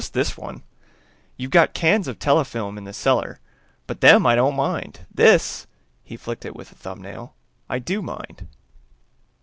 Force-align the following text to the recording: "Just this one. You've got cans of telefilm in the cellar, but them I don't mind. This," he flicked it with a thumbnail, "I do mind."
"Just 0.01 0.13
this 0.15 0.35
one. 0.35 0.63
You've 1.37 1.51
got 1.51 1.75
cans 1.75 2.07
of 2.07 2.17
telefilm 2.17 2.75
in 2.75 2.85
the 2.85 2.91
cellar, 2.91 3.39
but 3.85 4.01
them 4.01 4.25
I 4.25 4.33
don't 4.33 4.55
mind. 4.55 5.05
This," 5.13 5.67
he 6.01 6.17
flicked 6.17 6.43
it 6.43 6.55
with 6.55 6.71
a 6.71 6.75
thumbnail, 6.75 7.35
"I 7.69 7.77
do 7.77 8.01
mind." 8.01 8.47